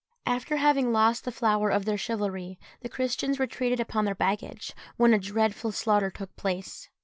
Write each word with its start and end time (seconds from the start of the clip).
After 0.25 0.57
having 0.57 0.91
lost 0.91 1.25
the 1.25 1.31
flower 1.31 1.69
of 1.69 1.85
their 1.85 1.95
chivalry, 1.95 2.57
the 2.81 2.89
Christians 2.89 3.39
retreated 3.39 3.79
upon 3.79 4.03
their 4.05 4.15
baggage, 4.15 4.73
when 4.97 5.13
a 5.13 5.19
dreadful 5.19 5.71
slaughter 5.71 6.09
took 6.09 6.35
place. 6.35 6.89